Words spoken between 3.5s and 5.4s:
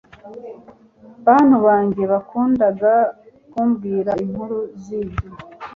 kumbwira inkuru zibyo